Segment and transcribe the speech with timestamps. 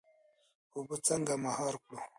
[0.75, 1.99] اوبه څنګه مهار کړو؟